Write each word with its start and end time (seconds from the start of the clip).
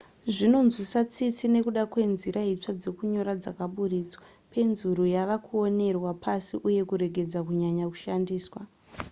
zvinonzwisa 0.35 0.99
tsitsi 1.11 1.45
nekuda 1.53 1.83
kwenzira 1.91 2.39
itsva 2.53 2.71
dzekunyora 2.81 3.33
dzakaburitswa 3.41 4.21
penzura 4.51 5.03
yavakuonerwa 5.15 6.11
pasi 6.23 6.53
uye 6.67 6.81
kuregedza 6.89 7.39
kunyanya 7.47 7.85
kushandiswa 7.91 8.59